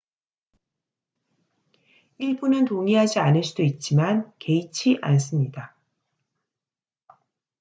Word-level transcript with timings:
"""일부는 2.17 2.65
동의하지 2.65 3.19
않을 3.19 3.43
수도 3.43 3.61
있지만 3.61 4.33
개의치 4.39 4.97
않습니다. 4.99 5.75